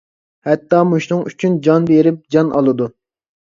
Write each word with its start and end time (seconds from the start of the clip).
ھەتتا 0.47 0.79
مۇشۇنىڭ 0.91 1.21
ئۈچۈن 1.33 1.59
جان 1.69 1.87
بېرىپ، 1.93 2.19
جان 2.37 2.53
ئالىدۇ. 2.57 2.91